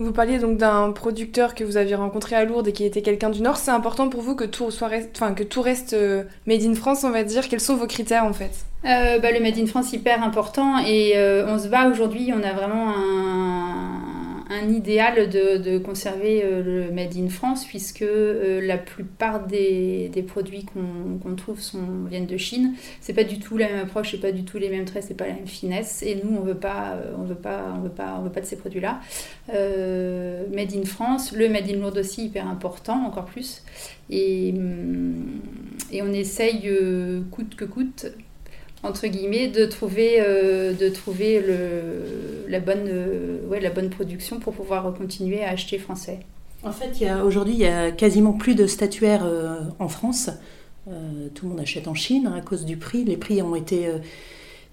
Vous 0.00 0.12
parliez 0.12 0.38
donc 0.38 0.58
d'un 0.58 0.92
producteur 0.92 1.56
que 1.56 1.64
vous 1.64 1.76
aviez 1.76 1.96
rencontré 1.96 2.36
à 2.36 2.44
Lourdes 2.44 2.68
et 2.68 2.72
qui 2.72 2.84
était 2.84 3.02
quelqu'un 3.02 3.30
du 3.30 3.42
Nord. 3.42 3.56
C'est 3.56 3.72
important 3.72 4.08
pour 4.08 4.22
vous 4.22 4.36
que 4.36 4.44
tout, 4.44 4.70
tout 4.70 5.62
reste 5.62 5.92
euh, 5.92 6.22
made 6.46 6.62
in 6.62 6.74
France, 6.74 7.02
on 7.02 7.10
va 7.10 7.24
dire. 7.24 7.48
Quels 7.48 7.60
sont 7.60 7.74
vos 7.74 7.88
critères 7.88 8.24
en 8.24 8.32
fait? 8.32 8.64
Euh, 8.84 9.18
bah, 9.18 9.32
Le 9.32 9.40
made 9.40 9.58
in 9.58 9.66
France 9.66 9.92
hyper 9.92 10.22
important 10.22 10.78
et 10.78 11.14
euh, 11.16 11.46
on 11.48 11.58
se 11.58 11.66
bat 11.66 11.88
aujourd'hui. 11.88 12.32
On 12.32 12.44
a 12.44 12.52
vraiment 12.52 12.94
un 12.96 13.97
un 14.50 14.68
idéal 14.70 15.28
de, 15.28 15.78
conserver 15.78 16.42
euh, 16.42 16.62
le 16.62 16.92
Made 16.92 17.16
in 17.16 17.28
France, 17.28 17.64
puisque 17.66 18.02
euh, 18.02 18.60
la 18.66 18.78
plupart 18.78 19.46
des, 19.46 20.10
produits 20.26 20.64
qu'on 20.64 21.34
trouve 21.34 21.60
sont, 21.60 22.04
viennent 22.08 22.26
de 22.26 22.36
Chine. 22.36 22.74
C'est 23.00 23.12
pas 23.12 23.24
du 23.24 23.38
tout 23.38 23.56
la 23.56 23.68
même 23.68 23.80
approche, 23.80 24.12
c'est 24.12 24.20
pas 24.20 24.32
du 24.32 24.44
tout 24.44 24.58
les 24.58 24.68
mêmes 24.68 24.84
traits, 24.84 25.04
c'est 25.06 25.16
pas 25.16 25.26
la 25.26 25.34
même 25.34 25.46
finesse. 25.46 26.02
Et 26.02 26.20
nous, 26.22 26.36
on 26.36 26.40
veut 26.40 26.54
pas, 26.54 26.92
euh, 26.92 27.14
on 27.18 27.24
veut 27.24 27.34
pas, 27.34 27.74
on 27.76 27.82
veut 27.82 27.90
pas, 27.90 28.16
on 28.18 28.22
veut 28.22 28.32
pas 28.32 28.40
de 28.40 28.46
ces 28.46 28.56
produits-là. 28.56 29.00
made 29.48 30.74
in 30.74 30.84
France, 30.84 31.32
le 31.32 31.48
Made 31.48 31.68
in 31.68 31.78
Lourdes 31.78 31.98
aussi 31.98 32.26
hyper 32.26 32.48
important, 32.48 33.04
encore 33.06 33.26
plus. 33.26 33.62
Et, 34.10 34.54
hum, 34.56 35.40
et 35.92 36.02
on 36.02 36.12
essaye 36.12 36.70
coûte 37.30 37.54
que 37.54 37.64
coûte 37.64 38.06
entre 38.82 39.06
guillemets, 39.06 39.48
de 39.48 39.66
trouver, 39.66 40.16
euh, 40.20 40.72
de 40.72 40.88
trouver 40.88 41.40
le, 41.40 42.48
la, 42.48 42.60
bonne, 42.60 42.86
euh, 42.86 43.38
ouais, 43.48 43.60
la 43.60 43.70
bonne 43.70 43.90
production 43.90 44.38
pour 44.38 44.54
pouvoir 44.54 44.94
continuer 44.94 45.44
à 45.44 45.50
acheter 45.50 45.78
français. 45.78 46.20
En 46.62 46.72
fait, 46.72 46.90
aujourd'hui, 47.24 47.54
il 47.54 47.60
y 47.60 47.66
a 47.66 47.92
quasiment 47.92 48.32
plus 48.32 48.54
de 48.54 48.66
statuaires 48.66 49.24
euh, 49.24 49.60
en 49.78 49.88
France. 49.88 50.30
tout 51.34 51.44
le 51.44 51.50
monde 51.50 51.60
achète 51.60 51.86
en 51.86 51.94
Chine 51.94 52.26
hein, 52.26 52.36
à 52.36 52.40
cause 52.40 52.64
du 52.64 52.76
prix. 52.76 53.04
Les 53.04 53.16
prix 53.16 53.42
ont 53.42 53.54
été 53.54 53.88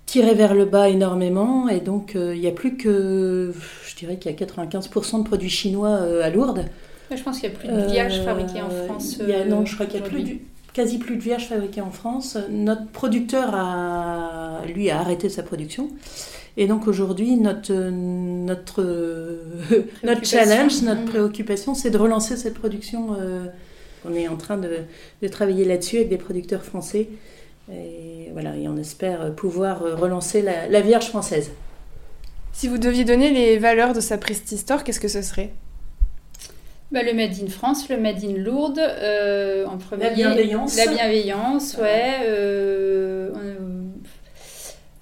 tirés 0.08 0.34
vers 0.34 0.56
le 0.56 0.66
bas 0.66 0.90
énormément 0.90 1.68
et 1.68 1.80
donc 1.80 2.14
il 2.16 2.40
n'y 2.40 2.48
a 2.48 2.52
plus 2.52 2.78
que, 2.78 3.54
je 3.88 3.96
dirais 3.96 4.18
qu'il 4.18 4.32
y 4.32 4.36
a 4.36 4.38
95% 4.38 5.20
de 5.20 5.24
produits 5.24 5.50
chinois 5.50 6.00
à 6.24 6.30
Lourdes. 6.30 6.66
Je 7.16 7.22
pense 7.22 7.40
qu'il 7.40 7.50
n'y 7.50 7.56
a 7.56 7.60
plus 7.60 7.68
de 7.68 7.92
vierges 7.92 8.24
fabriquées 8.24 8.62
en 8.62 8.70
France. 8.70 9.20
non, 9.48 9.66
je 9.66 9.76
crois 9.76 9.86
qu'il 9.86 10.02
n'y 10.02 10.08
a 10.08 10.10
plus 10.10 10.24
du, 10.24 10.42
quasi 10.76 10.98
plus 10.98 11.16
de 11.16 11.22
vierges 11.22 11.48
fabriquées 11.48 11.82
en 11.82 11.90
France. 11.90 12.38
Notre 12.50 12.86
producteur, 12.88 13.56
a, 13.56 14.62
lui, 14.68 14.92
a 14.92 15.00
arrêté 15.00 15.30
sa 15.30 15.42
production. 15.42 15.90
Et 16.58 16.68
donc 16.68 16.88
aujourd'hui, 16.88 17.38
notre, 17.38 17.74
notre, 17.74 18.84
notre 20.04 20.26
challenge, 20.26 20.82
notre 20.82 21.02
mm. 21.02 21.06
préoccupation, 21.06 21.76
c'est 21.76 21.90
de 21.90 21.98
relancer 21.98 22.36
cette 22.36 22.56
production. 22.56 23.16
Euh, 23.18 23.46
on 24.06 24.14
est 24.14 24.28
en 24.28 24.36
train 24.36 24.58
de, 24.58 24.80
de 25.22 25.28
travailler 25.30 25.64
là-dessus 25.64 25.96
avec 25.96 26.10
des 26.10 26.18
producteurs 26.18 26.64
français. 26.64 27.08
Et 27.72 28.30
voilà, 28.34 28.58
et 28.58 28.68
on 28.68 28.78
espère 28.78 29.34
pouvoir 29.34 29.80
relancer 29.98 30.42
la, 30.42 30.68
la 30.68 30.82
Vierge 30.82 31.08
française. 31.08 31.52
Si 32.52 32.68
vous 32.68 32.78
deviez 32.78 33.06
donner 33.06 33.32
les 33.32 33.58
valeurs 33.58 33.94
de 33.94 34.02
sa 34.02 34.18
Store, 34.18 34.84
qu'est-ce 34.84 35.00
que 35.00 35.08
ce 35.08 35.22
serait? 35.22 35.52
Bah, 36.96 37.04
le 37.04 37.14
Made 37.14 37.34
in 37.44 37.50
France, 37.50 37.90
le 37.90 37.98
Made 37.98 38.24
in 38.24 38.38
Lourdes, 38.38 38.80
euh, 38.80 39.66
en 39.66 39.78
premier. 39.78 40.06
La 40.06 40.10
bienveillance. 40.12 40.78
La 40.78 40.88
bienveillance, 40.88 41.76
ouais. 41.78 42.22
Euh, 42.24 43.32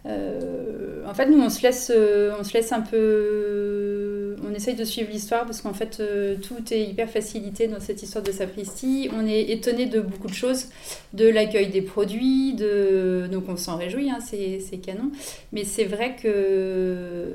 euh, 0.08 1.06
en 1.08 1.14
fait, 1.14 1.28
nous, 1.28 1.40
on 1.40 1.50
se 1.50 1.62
laisse, 1.62 1.92
on 2.40 2.44
se 2.44 2.54
laisse 2.56 2.72
un 2.72 2.82
peu. 2.82 4.36
On 4.44 4.56
essaye 4.56 4.74
de 4.74 4.84
suivre 4.84 5.10
l'histoire 5.12 5.46
parce 5.46 5.62
qu'en 5.62 5.74
fait, 5.74 6.02
tout 6.42 6.74
est 6.74 6.82
hyper 6.82 7.10
facilité 7.10 7.68
dans 7.68 7.80
cette 7.80 8.02
histoire 8.02 8.24
de 8.24 8.32
sapristi. 8.32 9.10
On 9.16 9.28
est 9.28 9.52
étonné 9.52 9.86
de 9.86 10.02
beaucoup 10.02 10.28
de 10.28 10.34
choses, 10.34 10.70
de 11.14 11.30
l'accueil 11.30 11.68
des 11.68 11.84
produits, 11.84 12.54
de... 12.56 13.28
donc 13.32 13.44
on 13.50 13.56
s'en 13.56 13.78
réjouit, 13.78 14.10
hein, 14.10 14.18
c'est 14.20 14.78
canon. 14.78 15.12
Mais 15.52 15.64
c'est 15.64 15.86
vrai 15.86 16.16
que 16.22 17.28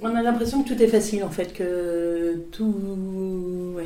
on 0.00 0.14
a 0.14 0.22
l'impression 0.22 0.62
que 0.62 0.68
tout 0.68 0.82
est 0.82 0.88
facile 0.88 1.24
en 1.24 1.30
fait, 1.30 1.52
que 1.52 2.40
tout. 2.50 2.74
Oui. 3.76 3.84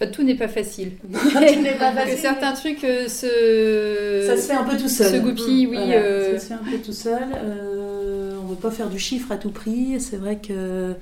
Enfin, 0.00 0.10
tout 0.12 0.22
n'est 0.22 0.36
pas 0.36 0.48
facile. 0.48 0.92
tout 1.12 1.40
n'est 1.40 1.76
pas 1.76 1.92
facile. 1.92 2.14
que 2.14 2.20
certains 2.20 2.52
trucs 2.52 2.84
euh, 2.84 3.08
se. 3.08 4.26
Ça 4.26 4.36
se 4.36 4.46
fait 4.46 4.54
un 4.56 4.64
peu 4.64 4.76
tout 4.76 4.88
seul. 4.88 5.12
Se 5.12 5.16
goupillent, 5.16 5.66
oui. 5.66 5.76
Euh. 5.78 6.34
Ça 6.34 6.38
se 6.38 6.46
fait 6.46 6.54
un 6.54 6.70
peu 6.70 6.78
tout 6.78 6.92
seul. 6.92 7.26
Euh, 7.34 8.36
on 8.40 8.44
ne 8.44 8.50
veut 8.50 8.60
pas 8.60 8.70
faire 8.70 8.88
du 8.88 8.98
chiffre 8.98 9.32
à 9.32 9.36
tout 9.36 9.50
prix. 9.50 10.00
C'est 10.00 10.16
vrai 10.16 10.36
que. 10.36 10.94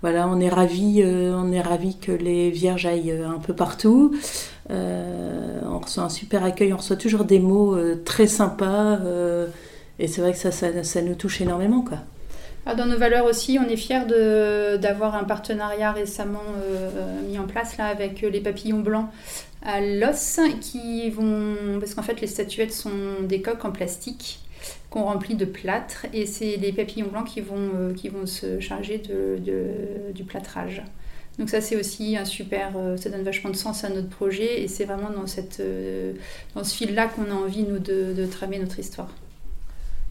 Voilà, 0.00 0.26
on 0.26 0.40
est 0.40 0.48
ravis, 0.48 1.04
on 1.04 1.52
est 1.52 1.60
ravi 1.60 1.96
que 1.96 2.10
les 2.10 2.50
vierges 2.50 2.86
aillent 2.86 3.12
un 3.24 3.38
peu 3.38 3.54
partout. 3.54 4.12
on 4.68 5.78
reçoit 5.78 6.02
un 6.02 6.08
super 6.08 6.42
accueil, 6.42 6.72
on 6.72 6.78
reçoit 6.78 6.96
toujours 6.96 7.24
des 7.24 7.38
mots 7.38 7.76
très 8.04 8.26
sympas. 8.26 8.98
et 10.00 10.08
c'est 10.08 10.20
vrai 10.20 10.32
que 10.32 10.38
ça, 10.38 10.50
ça, 10.50 10.82
ça, 10.82 11.02
nous 11.02 11.14
touche 11.14 11.40
énormément, 11.40 11.82
quoi. 11.82 11.98
Ah, 12.64 12.76
dans 12.76 12.86
nos 12.86 12.96
valeurs 12.96 13.24
aussi, 13.24 13.58
on 13.58 13.68
est 13.68 13.76
fiers 13.76 14.04
d'avoir 14.78 15.16
un 15.16 15.24
partenariat 15.24 15.90
récemment 15.90 16.44
euh, 16.64 17.20
mis 17.22 17.36
en 17.36 17.46
place 17.46 17.76
là, 17.76 17.86
avec 17.86 18.20
les 18.20 18.40
papillons 18.40 18.78
blancs 18.78 19.08
à 19.62 19.80
l'os 19.80 20.38
qui 20.60 21.10
vont. 21.10 21.80
Parce 21.80 21.94
qu'en 21.94 22.02
fait, 22.02 22.20
les 22.20 22.28
statuettes 22.28 22.72
sont 22.72 23.22
des 23.22 23.42
coques 23.42 23.64
en 23.64 23.72
plastique 23.72 24.38
qu'on 24.90 25.02
remplit 25.02 25.34
de 25.34 25.44
plâtre 25.44 26.06
et 26.12 26.24
c'est 26.24 26.56
les 26.56 26.72
papillons 26.72 27.08
blancs 27.08 27.26
qui 27.26 27.40
vont, 27.40 27.70
euh, 27.74 27.94
qui 27.94 28.08
vont 28.08 28.26
se 28.26 28.60
charger 28.60 29.02
du 30.14 30.24
plâtrage. 30.24 30.82
Donc 31.38 31.48
ça 31.48 31.60
c'est 31.62 31.76
aussi 31.76 32.16
un 32.16 32.26
super, 32.26 32.74
euh, 32.76 32.96
ça 32.96 33.08
donne 33.08 33.22
vachement 33.22 33.50
de 33.50 33.56
sens 33.56 33.84
à 33.84 33.88
notre 33.88 34.10
projet 34.10 34.62
et 34.62 34.68
c'est 34.68 34.84
vraiment 34.84 35.10
dans, 35.10 35.26
cette, 35.26 35.62
dans 36.54 36.62
ce 36.62 36.76
fil-là 36.76 37.08
qu'on 37.08 37.30
a 37.30 37.34
envie 37.34 37.64
nous 37.64 37.80
de 37.80 38.26
tramer 38.26 38.60
notre 38.60 38.78
histoire. 38.78 39.08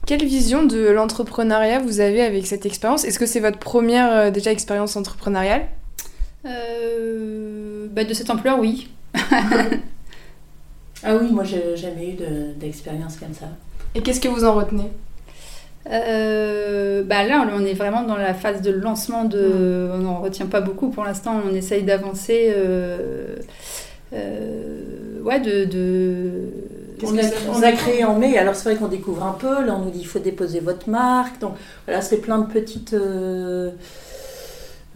Quelle 0.06 0.26
vision 0.26 0.66
de 0.66 0.90
l'entrepreneuriat 0.90 1.80
vous 1.80 2.00
avez 2.00 2.22
avec 2.22 2.48
cette 2.48 2.66
expérience? 2.66 3.06
Est-ce 3.06 3.20
que 3.20 3.26
c'est 3.26 3.40
votre 3.40 3.60
première 3.60 4.12
euh, 4.12 4.32
déjà 4.32 4.52
expérience 4.52 4.96
entrepreneuriale? 4.96 5.68
Euh, 6.46 7.88
bah 7.92 8.04
De 8.04 8.14
cette 8.14 8.30
ampleur, 8.30 8.60
oui. 8.60 8.90
ah 9.14 9.20
oui, 11.20 11.32
moi 11.32 11.44
j'ai 11.44 11.78
jamais 11.78 12.10
eu 12.10 12.18
d'expérience 12.58 13.18
comme 13.18 13.34
ça. 13.34 13.48
Et 13.94 14.02
qu'est-ce 14.02 14.20
que 14.20 14.28
vous 14.28 14.44
en 14.44 14.56
retenez? 14.56 14.90
Euh, 15.90 17.04
bah 17.04 17.24
là, 17.24 17.48
on 17.54 17.66
est 17.66 17.74
vraiment 17.74 18.04
dans 18.04 18.18
la 18.18 18.34
phase 18.34 18.62
de 18.62 18.72
lancement. 18.72 19.26
De, 19.26 19.40
mm. 19.40 19.92
On 19.94 19.98
n'en 20.00 20.20
retient 20.20 20.48
pas 20.48 20.62
beaucoup 20.62 20.90
pour 20.90 21.04
l'instant. 21.04 21.42
On 21.48 21.54
essaye 21.54 21.84
d'avancer. 21.84 22.54
ouais, 24.12 25.40
de, 25.40 25.66
on, 27.04 27.64
a, 27.64 27.72
créé 27.72 28.04
en 28.04 28.18
mai, 28.18 28.38
alors 28.38 28.56
c'est 28.56 28.70
vrai 28.70 28.76
qu'on 28.78 28.88
découvre 28.88 29.24
un 29.24 29.34
peu, 29.34 29.66
là 29.66 29.76
on 29.76 29.86
nous 29.86 29.92
dit 29.92 30.00
il 30.00 30.08
faut 30.08 30.20
déposer 30.20 30.60
votre 30.60 30.90
marque, 30.90 31.40
donc 31.40 31.54
voilà, 31.86 32.02
c'est 32.02 32.18
plein 32.18 32.40
de 32.40 32.52
petites... 32.52 32.94
Euh, 32.94 33.72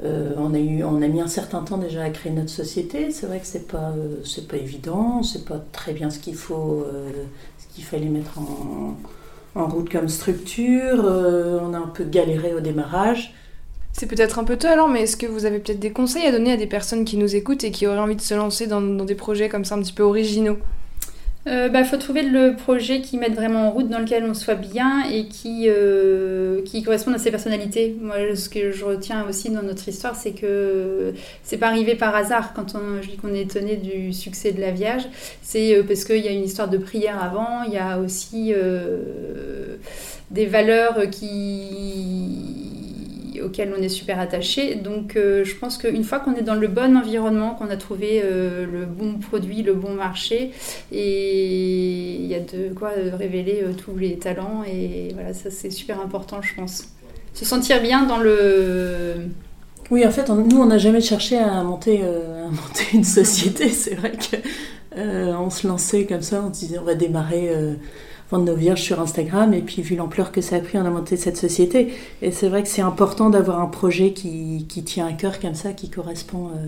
euh, 0.03 0.33
on, 0.37 0.53
a 0.53 0.59
eu, 0.59 0.83
on 0.83 1.01
a 1.01 1.07
mis 1.07 1.21
un 1.21 1.27
certain 1.27 1.61
temps 1.61 1.77
déjà 1.77 2.03
à 2.03 2.09
créer 2.09 2.33
notre 2.33 2.49
société, 2.49 3.11
c'est 3.11 3.27
vrai 3.27 3.39
que 3.39 3.47
c'est 3.47 3.67
pas, 3.67 3.93
euh, 3.97 4.17
c'est 4.25 4.47
pas 4.47 4.57
évident, 4.57 5.23
c'est 5.23 5.45
pas 5.45 5.63
très 5.71 5.93
bien 5.93 6.09
ce 6.09 6.19
qu'il 6.19 6.35
faut, 6.35 6.85
ce 7.57 7.73
qu'il 7.73 7.85
fallait 7.85 8.09
mettre 8.09 8.37
en, 8.37 8.97
en, 9.55 9.67
route 9.67 9.89
comme 9.89 10.09
structure, 10.09 11.05
on 11.05 11.73
a 11.73 11.77
un 11.77 11.91
peu 11.93 12.03
galéré 12.03 12.53
au 12.53 12.59
démarrage. 12.59 13.33
C'est 13.93 14.07
peut-être 14.07 14.39
un 14.39 14.43
peu 14.43 14.57
tôt 14.57 14.67
alors, 14.67 14.89
mais 14.89 15.03
est-ce 15.03 15.15
que 15.15 15.25
vous 15.25 15.45
avez 15.45 15.59
peut-être 15.59 15.79
des 15.79 15.91
conseils 15.91 16.25
à 16.25 16.31
donner 16.33 16.51
à 16.51 16.57
des 16.57 16.67
personnes 16.67 17.05
qui 17.05 17.15
nous 17.15 17.33
écoutent 17.33 17.63
et 17.63 17.71
qui 17.71 17.87
auraient 17.87 17.97
envie 17.97 18.17
de 18.17 18.21
se 18.21 18.33
lancer 18.33 18.67
dans, 18.67 18.81
dans 18.81 19.05
des 19.05 19.15
projets 19.15 19.47
comme 19.47 19.63
ça 19.63 19.75
un 19.75 19.79
petit 19.79 19.93
peu 19.93 20.03
originaux? 20.03 20.57
Il 21.47 21.51
euh, 21.51 21.69
bah, 21.69 21.83
faut 21.83 21.97
trouver 21.97 22.23
le 22.23 22.55
projet 22.55 23.01
qui 23.01 23.17
mette 23.17 23.35
vraiment 23.35 23.67
en 23.67 23.71
route, 23.71 23.87
dans 23.87 23.99
lequel 23.99 24.23
on 24.23 24.33
soit 24.33 24.55
bien 24.55 25.03
et 25.11 25.27
qui, 25.27 25.65
euh, 25.67 26.63
qui 26.63 26.81
corresponde 26.81 27.13
à 27.13 27.19
ses 27.19 27.29
personnalités. 27.29 27.95
Moi, 28.01 28.35
ce 28.35 28.49
que 28.49 28.71
je 28.71 28.83
retiens 28.83 29.27
aussi 29.29 29.51
dans 29.51 29.61
notre 29.61 29.87
histoire, 29.87 30.15
c'est 30.15 30.31
que 30.31 31.13
c'est 31.43 31.57
pas 31.57 31.67
arrivé 31.67 31.93
par 31.93 32.15
hasard 32.15 32.53
quand 32.55 32.73
on, 32.73 32.99
je 33.03 33.09
dis 33.09 33.17
qu'on 33.17 33.31
est 33.33 33.41
étonné 33.41 33.75
du 33.75 34.11
succès 34.11 34.53
de 34.53 34.61
la 34.61 34.71
Vierge. 34.71 35.03
C'est 35.43 35.77
euh, 35.77 35.83
parce 35.83 36.03
qu'il 36.03 36.25
y 36.25 36.27
a 36.27 36.31
une 36.31 36.45
histoire 36.45 36.67
de 36.67 36.79
prière 36.79 37.23
avant, 37.23 37.61
il 37.67 37.73
y 37.73 37.77
a 37.77 37.99
aussi 37.99 38.51
des 40.31 40.45
valeurs 40.47 41.09
qui 41.11 42.44
auquel 43.41 43.73
on 43.77 43.81
est 43.81 43.89
super 43.89 44.19
attaché. 44.19 44.75
Donc 44.75 45.15
euh, 45.15 45.43
je 45.43 45.55
pense 45.55 45.77
qu'une 45.77 46.03
fois 46.03 46.19
qu'on 46.19 46.35
est 46.35 46.41
dans 46.41 46.55
le 46.55 46.67
bon 46.67 46.97
environnement, 46.97 47.55
qu'on 47.55 47.69
a 47.69 47.77
trouvé 47.77 48.21
euh, 48.23 48.65
le 48.65 48.85
bon 48.85 49.13
produit, 49.19 49.63
le 49.63 49.73
bon 49.73 49.93
marché, 49.93 50.51
et 50.91 52.15
il 52.15 52.25
y 52.25 52.35
a 52.35 52.39
de 52.39 52.73
quoi 52.73 52.91
révéler 53.17 53.61
euh, 53.63 53.73
tous 53.73 53.97
les 53.97 54.17
talents. 54.17 54.63
Et 54.67 55.11
voilà, 55.13 55.33
ça 55.33 55.49
c'est 55.49 55.69
super 55.69 55.99
important, 55.99 56.41
je 56.41 56.55
pense. 56.55 56.85
Se 57.33 57.45
sentir 57.45 57.81
bien 57.81 58.03
dans 58.05 58.17
le... 58.17 59.15
Oui, 59.91 60.05
en 60.05 60.09
fait, 60.09 60.29
nous, 60.29 60.57
on 60.57 60.65
n'a 60.65 60.77
jamais 60.79 61.01
cherché 61.01 61.37
à 61.37 61.61
monter, 61.61 62.01
à 62.01 62.49
monter 62.49 62.85
une 62.93 63.03
société. 63.03 63.69
C'est 63.69 63.93
vrai 63.93 64.13
qu'on 64.13 65.49
se 65.49 65.67
lançait 65.67 66.05
comme 66.05 66.23
ça, 66.23 66.43
on 66.43 66.51
se 66.53 66.59
disait 66.61 66.79
on 66.79 66.83
va 66.83 66.95
démarrer 66.95 67.51
vendre 68.31 68.45
nos 68.45 68.55
vierges 68.55 68.81
sur 68.81 68.99
Instagram. 68.99 69.53
Et 69.53 69.61
puis, 69.61 69.81
vu 69.81 69.95
l'ampleur 69.95 70.31
que 70.31 70.41
ça 70.41 70.57
a 70.57 70.59
pris, 70.59 70.77
on 70.77 70.85
a 70.85 71.05
cette 71.15 71.37
société. 71.37 71.93
Et 72.21 72.31
c'est 72.31 72.49
vrai 72.49 72.63
que 72.63 72.69
c'est 72.69 72.81
important 72.81 73.29
d'avoir 73.29 73.59
un 73.59 73.67
projet 73.67 74.13
qui, 74.13 74.65
qui, 74.67 74.83
tient 74.83 75.07
à 75.07 75.13
cœur 75.13 75.39
comme 75.39 75.55
ça, 75.55 75.73
qui 75.73 75.89
correspond 75.89 76.49
euh, 76.49 76.67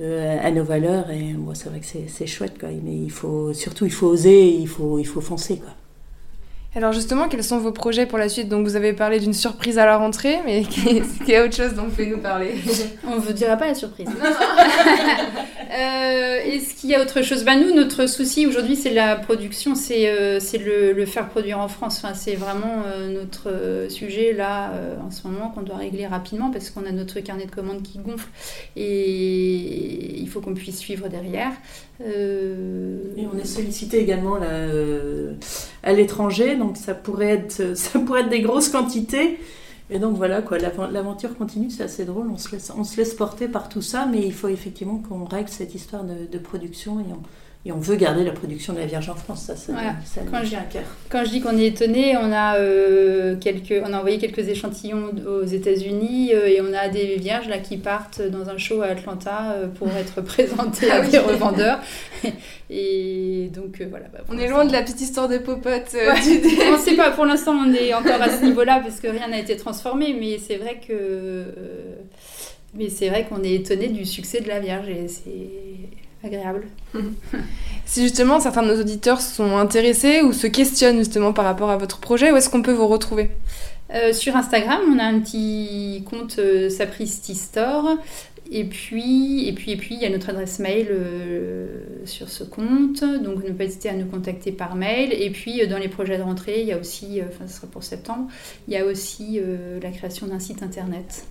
euh, 0.00 0.38
à 0.42 0.50
nos 0.50 0.64
valeurs. 0.64 1.10
Et 1.10 1.32
moi, 1.34 1.54
c'est 1.54 1.68
vrai 1.68 1.80
que 1.80 1.86
c'est 1.86 2.26
chouette, 2.26 2.58
quoi. 2.58 2.70
Mais 2.82 2.96
il 2.96 3.10
faut, 3.10 3.52
surtout, 3.52 3.86
il 3.86 3.92
faut 3.92 4.08
oser, 4.08 4.48
il 4.48 4.68
faut, 4.68 4.98
il 4.98 5.06
faut 5.06 5.20
foncer, 5.20 5.58
quoi. 5.58 5.72
Alors 6.74 6.92
justement, 6.92 7.28
quels 7.28 7.44
sont 7.44 7.58
vos 7.58 7.72
projets 7.72 8.06
pour 8.06 8.16
la 8.16 8.30
suite? 8.30 8.48
Donc 8.48 8.66
vous 8.66 8.76
avez 8.76 8.94
parlé 8.94 9.20
d'une 9.20 9.34
surprise 9.34 9.78
à 9.78 9.84
la 9.84 9.98
rentrée, 9.98 10.38
mais 10.46 10.60
est-ce 10.86 11.30
y 11.30 11.36
a 11.36 11.44
autre 11.44 11.54
chose 11.54 11.74
dont 11.74 11.82
vous 11.82 11.90
pouvez 11.90 12.06
nous 12.06 12.18
parler? 12.18 12.54
On 13.06 13.16
ne 13.16 13.20
vous 13.20 13.34
dira 13.34 13.56
pas 13.56 13.66
la 13.66 13.74
surprise. 13.74 14.08
Euh, 15.72 16.36
est-ce 16.44 16.74
qu'il 16.74 16.90
y 16.90 16.94
a 16.94 17.00
autre 17.00 17.22
chose? 17.22 17.44
Bah, 17.46 17.56
Nous, 17.56 17.74
notre 17.74 18.06
souci 18.06 18.46
aujourd'hui, 18.46 18.76
c'est 18.76 18.92
la 18.92 19.16
production, 19.16 19.74
c'est 19.74 20.06
euh, 20.06 20.38
le, 20.94 21.06
faire 21.06 21.30
produire 21.30 21.60
en 21.60 21.68
France. 21.68 22.02
Enfin, 22.04 22.12
c'est 22.12 22.34
vraiment 22.34 22.82
euh, 22.84 23.08
notre 23.08 23.90
sujet 23.90 24.34
là, 24.34 24.70
en 25.02 25.10
ce 25.10 25.26
moment, 25.26 25.48
qu'on 25.48 25.62
doit 25.62 25.78
régler 25.78 26.06
rapidement 26.06 26.50
parce 26.50 26.68
qu'on 26.68 26.84
a 26.84 26.92
notre 26.92 27.20
carnet 27.20 27.46
de 27.46 27.50
commandes 27.50 27.82
qui 27.82 28.00
gonfle 28.00 28.28
et 28.76 30.20
il 30.20 30.28
faut 30.28 30.42
qu'on 30.42 30.52
puisse 30.52 30.76
suivre 30.76 31.08
derrière. 31.08 31.52
Et 32.04 33.26
on 33.32 33.38
est 33.38 33.46
sollicité 33.46 33.98
également 33.98 34.36
là, 34.36 34.50
à 35.82 35.92
l'étranger 35.92 36.56
donc 36.56 36.76
ça 36.76 36.94
pourrait 36.94 37.30
être, 37.30 37.76
ça 37.76 37.98
pourrait 37.98 38.22
être 38.22 38.30
des 38.30 38.42
grosses 38.42 38.68
quantités. 38.68 39.38
Et 39.90 39.98
donc 39.98 40.16
voilà, 40.16 40.40
quoi, 40.40 40.56
l'aventure 40.58 41.36
continue, 41.36 41.68
c'est 41.68 41.82
assez 41.82 42.06
drôle, 42.06 42.28
on 42.30 42.38
se, 42.38 42.50
laisse, 42.52 42.72
on 42.74 42.82
se 42.82 42.96
laisse 42.96 43.12
porter 43.12 43.46
par 43.46 43.68
tout 43.68 43.82
ça, 43.82 44.06
mais 44.06 44.24
il 44.24 44.32
faut 44.32 44.48
effectivement 44.48 45.02
qu'on 45.06 45.26
règle 45.26 45.50
cette 45.50 45.74
histoire 45.74 46.04
de, 46.04 46.24
de 46.24 46.38
production 46.38 47.00
et 47.00 47.12
on, 47.12 47.20
et 47.64 47.70
on 47.70 47.78
veut 47.78 47.94
garder 47.94 48.24
la 48.24 48.32
production 48.32 48.72
de 48.72 48.80
la 48.80 48.86
Vierge 48.86 49.08
en 49.08 49.14
France, 49.14 49.44
ça, 49.44 49.54
ça, 49.54 49.72
quand 50.28 50.42
je, 50.42 50.56
un 50.56 50.62
cœur. 50.62 50.82
Quand 51.08 51.24
je 51.24 51.30
dis 51.30 51.40
qu'on 51.40 51.56
est 51.56 51.66
étonné, 51.66 52.16
on 52.16 52.32
a 52.32 52.56
euh, 52.56 53.36
quelques, 53.36 53.80
on 53.86 53.92
a 53.92 53.98
envoyé 53.98 54.18
quelques 54.18 54.48
échantillons 54.48 55.12
aux 55.24 55.44
États-Unis 55.44 56.34
euh, 56.34 56.48
et 56.48 56.60
on 56.60 56.74
a 56.74 56.88
des 56.88 57.14
Vierges 57.14 57.46
là 57.46 57.58
qui 57.58 57.76
partent 57.76 58.20
dans 58.20 58.48
un 58.48 58.58
show 58.58 58.82
à 58.82 58.86
Atlanta 58.86 59.52
euh, 59.52 59.68
pour 59.68 59.88
être 59.90 60.20
présentées 60.22 60.90
à 60.90 61.02
ah 61.02 61.06
des 61.06 61.18
revendeurs. 61.18 61.78
et 62.70 63.48
donc 63.54 63.80
voilà. 63.88 64.06
Bah, 64.12 64.24
on 64.28 64.38
est 64.38 64.48
loin 64.48 64.64
de 64.64 64.72
la 64.72 64.82
petite 64.82 65.00
histoire 65.00 65.28
des 65.28 65.38
popotes. 65.38 65.94
on 65.94 66.72
ne 66.72 66.78
sait 66.78 66.96
pas. 66.96 67.12
Pour 67.12 67.26
l'instant, 67.26 67.52
on 67.52 67.72
est 67.72 67.94
encore 67.94 68.20
à 68.20 68.28
ce 68.28 68.44
niveau-là 68.44 68.80
parce 68.80 68.98
que 68.98 69.06
rien 69.06 69.28
n'a 69.28 69.38
été 69.38 69.56
transformé, 69.56 70.16
mais 70.18 70.38
c'est 70.44 70.56
vrai 70.56 70.80
que, 70.84 71.44
mais 72.74 72.88
c'est 72.88 73.08
vrai 73.08 73.24
qu'on 73.28 73.44
est 73.44 73.54
étonné 73.54 73.86
du 73.86 74.04
succès 74.04 74.40
de 74.40 74.48
la 74.48 74.58
Vierge 74.58 74.88
et 74.88 75.06
c'est 75.06 76.02
agréable. 76.24 76.66
si 77.86 78.02
justement 78.02 78.40
certains 78.40 78.62
de 78.62 78.68
nos 78.68 78.80
auditeurs 78.80 79.20
sont 79.20 79.56
intéressés 79.56 80.22
ou 80.22 80.32
se 80.32 80.46
questionnent 80.46 80.98
justement 80.98 81.32
par 81.32 81.44
rapport 81.44 81.70
à 81.70 81.76
votre 81.76 81.98
projet, 81.98 82.32
où 82.32 82.36
est-ce 82.36 82.48
qu'on 82.50 82.62
peut 82.62 82.72
vous 82.72 82.88
retrouver? 82.88 83.30
Euh, 83.94 84.12
Sur 84.12 84.36
Instagram, 84.36 84.80
on 84.88 84.98
a 84.98 85.04
un 85.04 85.20
petit 85.20 86.02
compte 86.08 86.38
euh, 86.38 86.70
Sapristi 86.70 87.34
Store. 87.34 87.98
Et 88.50 88.64
puis, 88.64 89.48
et 89.48 89.52
puis, 89.52 89.72
et 89.72 89.76
puis, 89.76 89.94
il 89.94 90.02
y 90.02 90.06
a 90.06 90.10
notre 90.10 90.30
adresse 90.30 90.58
mail 90.58 90.88
euh, 90.90 91.84
sur 92.04 92.28
ce 92.28 92.44
compte. 92.44 93.02
Donc, 93.22 93.44
ne 93.44 93.52
pas 93.52 93.64
hésiter 93.64 93.88
à 93.88 93.94
nous 93.94 94.06
contacter 94.06 94.52
par 94.52 94.74
mail. 94.74 95.12
Et 95.12 95.30
puis, 95.30 95.66
dans 95.68 95.78
les 95.78 95.88
projets 95.88 96.18
de 96.18 96.22
rentrée, 96.22 96.60
il 96.60 96.66
y 96.66 96.72
a 96.72 96.78
aussi, 96.78 97.20
enfin, 97.22 97.46
ce 97.46 97.56
sera 97.56 97.66
pour 97.66 97.82
septembre, 97.82 98.28
il 98.68 98.74
y 98.74 98.76
a 98.76 98.84
aussi 98.84 99.40
la 99.80 99.90
création 99.90 100.26
d'un 100.26 100.38
site 100.38 100.62
internet. 100.62 101.24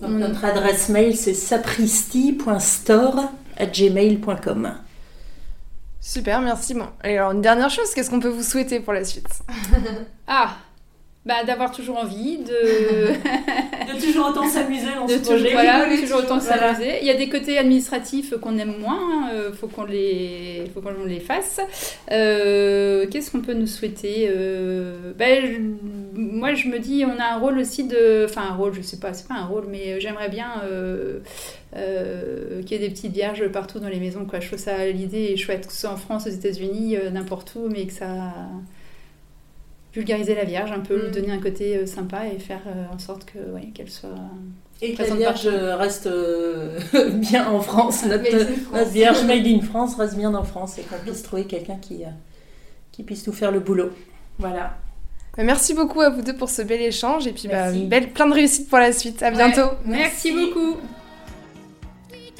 notre 0.00 0.44
adresse 0.44 0.88
mail, 0.88 1.16
c'est 1.16 1.34
sapristi.store 1.34 3.30
gmail.com. 3.66 4.74
Super, 6.00 6.40
merci. 6.40 6.74
Bon. 6.74 6.86
Et 7.04 7.18
alors, 7.18 7.32
une 7.32 7.42
dernière 7.42 7.70
chose, 7.70 7.92
qu'est-ce 7.94 8.10
qu'on 8.10 8.20
peut 8.20 8.28
vous 8.28 8.42
souhaiter 8.42 8.80
pour 8.80 8.92
la 8.92 9.04
suite? 9.04 9.28
Ah 10.26 10.56
bah, 11.26 11.44
d'avoir 11.44 11.70
toujours 11.70 11.98
envie, 11.98 12.38
de... 12.38 13.12
de 13.92 14.00
toujours 14.00 14.28
autant 14.28 14.48
s'amuser 14.48 14.86
dans 14.96 15.06
ce 15.06 15.18
projet. 15.18 15.52
Voilà, 15.52 15.84
toujours 16.00 16.20
autant 16.20 16.40
s'amuser. 16.40 16.98
Il 17.02 17.06
y 17.06 17.10
a 17.10 17.14
des 17.14 17.28
côtés 17.28 17.58
administratifs 17.58 18.34
qu'on 18.40 18.56
aime 18.56 18.76
moins, 18.78 19.28
il 19.30 19.38
hein, 19.38 19.52
faut 19.52 19.66
qu'on 19.66 19.84
les... 19.84 20.64
Faut 20.72 20.80
qu'on 20.80 21.04
les 21.04 21.20
fasse. 21.20 21.60
Euh, 22.10 22.79
qu'est-ce 23.10 23.30
qu'on 23.30 23.42
peut 23.42 23.54
nous 23.54 23.66
souhaiter 23.66 24.28
euh, 24.30 25.12
bah, 25.18 25.26
Moi, 26.14 26.54
je 26.54 26.68
me 26.68 26.78
dis, 26.78 27.04
on 27.04 27.20
a 27.20 27.34
un 27.34 27.38
rôle 27.38 27.58
aussi 27.58 27.84
de... 27.84 28.24
Enfin, 28.24 28.42
un 28.42 28.54
rôle, 28.54 28.72
je 28.74 28.82
sais 28.82 28.98
pas, 28.98 29.12
c'est 29.12 29.28
pas 29.28 29.34
un 29.34 29.46
rôle, 29.46 29.66
mais 29.68 30.00
j'aimerais 30.00 30.28
bien 30.28 30.62
euh, 30.64 31.20
qu'il 32.62 32.72
y 32.72 32.74
ait 32.74 32.88
des 32.88 32.90
petites 32.90 33.12
vierges 33.12 33.46
partout 33.48 33.80
dans 33.80 33.88
les 33.88 34.00
maisons. 34.00 34.24
Quoi. 34.24 34.40
Je 34.40 34.46
trouve 34.46 34.58
ça, 34.58 34.86
l'idée 34.86 35.32
est 35.32 35.36
chouette, 35.36 35.66
que 35.66 35.72
ce 35.72 35.80
soit 35.80 35.90
en 35.90 35.96
France, 35.96 36.26
aux 36.26 36.30
États-Unis, 36.30 36.96
n'importe 37.12 37.54
où, 37.56 37.68
mais 37.68 37.86
que 37.86 37.92
ça 37.92 38.32
vulgariser 39.92 40.34
la 40.34 40.44
Vierge 40.44 40.72
un 40.72 40.80
peu, 40.80 40.96
lui 40.96 41.08
mm. 41.08 41.12
donner 41.12 41.32
un 41.32 41.40
côté 41.40 41.76
euh, 41.76 41.86
sympa 41.86 42.26
et 42.26 42.38
faire 42.38 42.62
euh, 42.66 42.94
en 42.94 42.98
sorte 42.98 43.24
que 43.24 43.38
qu'elle 43.74 43.90
soit 43.90 44.10
et 44.82 44.94
que 44.94 45.02
la 45.02 45.14
Vierge 45.14 45.46
reste 45.46 46.06
euh, 46.06 46.78
bien 47.12 47.50
en 47.50 47.60
France, 47.60 48.04
notre, 48.08 48.90
Vierge 48.90 49.24
made 49.24 49.46
in 49.46 49.60
France 49.60 49.96
reste 49.96 50.16
bien 50.16 50.34
en 50.34 50.44
France 50.44 50.78
et 50.78 50.82
qu'on 50.82 50.96
puisse 50.96 51.22
trouver 51.22 51.44
quelqu'un 51.44 51.76
qui, 51.76 52.04
qui 53.00 53.06
puisse 53.06 53.26
nous 53.26 53.32
faire 53.32 53.50
le 53.50 53.60
boulot. 53.60 53.90
Voilà. 54.38 54.76
Bah, 55.36 55.42
merci 55.42 55.72
beaucoup 55.72 56.02
à 56.02 56.10
vous 56.10 56.20
deux 56.20 56.36
pour 56.36 56.50
ce 56.50 56.60
bel 56.60 56.82
échange 56.82 57.26
et 57.26 57.32
puis 57.32 57.48
bah, 57.48 57.72
une 57.72 57.88
belle, 57.88 58.10
plein 58.10 58.26
de 58.26 58.34
réussite 58.34 58.68
pour 58.68 58.78
la 58.78 58.92
suite. 58.92 59.22
À 59.22 59.30
bientôt. 59.30 59.70
merci 59.86 60.32
beaucoup. 60.32 60.76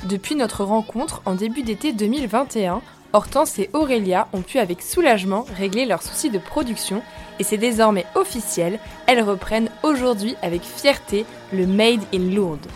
Depuis 0.06 0.34
notre 0.34 0.64
rencontre 0.64 1.22
en 1.24 1.34
début 1.34 1.62
d'été 1.62 1.92
2021, 1.92 2.82
Hortense 3.14 3.58
et 3.58 3.70
Aurélia 3.72 4.28
ont 4.34 4.42
pu 4.42 4.58
avec 4.58 4.82
soulagement 4.82 5.46
régler 5.56 5.86
leurs 5.86 6.02
soucis 6.02 6.30
de 6.30 6.38
production 6.38 7.02
et 7.38 7.42
c'est 7.42 7.58
désormais 7.58 8.04
officiel, 8.14 8.78
elles 9.06 9.22
reprennent 9.22 9.70
aujourd'hui 9.82 10.36
avec 10.42 10.62
fierté 10.62 11.24
le 11.54 11.66
Made 11.66 12.02
in 12.14 12.34
Lourdes. 12.34 12.66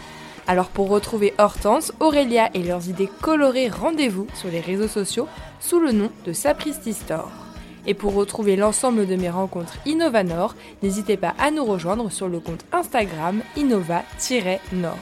Alors 0.46 0.68
pour 0.68 0.88
retrouver 0.88 1.34
Hortense, 1.36 1.92
Aurélia 2.00 2.48
et 2.54 2.62
leurs 2.62 2.88
idées 2.88 3.10
colorées, 3.20 3.68
rendez-vous 3.68 4.26
sur 4.34 4.50
les 4.50 4.60
réseaux 4.60 4.88
sociaux 4.88 5.28
sous 5.60 5.80
le 5.80 5.92
nom 5.92 6.10
de 6.24 6.32
Sapristi 6.32 6.94
Store. 6.94 7.43
Et 7.86 7.94
pour 7.94 8.14
retrouver 8.14 8.56
l'ensemble 8.56 9.06
de 9.06 9.16
mes 9.16 9.30
rencontres 9.30 9.76
Innovanor, 9.86 10.54
n'hésitez 10.82 11.16
pas 11.16 11.34
à 11.38 11.50
nous 11.50 11.64
rejoindre 11.64 12.10
sur 12.10 12.28
le 12.28 12.40
compte 12.40 12.64
Instagram 12.72 13.42
innova-nord. 13.56 14.98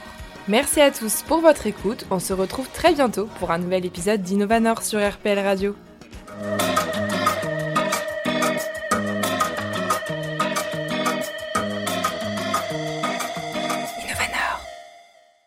Merci 0.47 0.81
à 0.81 0.91
tous 0.91 1.21
pour 1.21 1.39
votre 1.39 1.67
écoute, 1.67 2.05
on 2.11 2.19
se 2.19 2.33
retrouve 2.33 2.67
très 2.69 2.93
bientôt 2.93 3.29
pour 3.39 3.51
un 3.51 3.59
nouvel 3.59 3.85
épisode 3.85 4.21
d'Innovanor 4.21 4.83
sur 4.83 4.99
RPL 4.99 5.39
Radio. 5.39 5.75